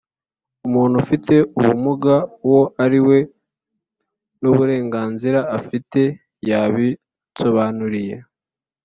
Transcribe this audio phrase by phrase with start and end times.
[0.67, 2.15] umuntu ufite ubumuga
[2.47, 3.17] uwo ari we
[4.41, 6.01] n'uburenganzira afite.
[6.49, 8.15] yabinsobanuriye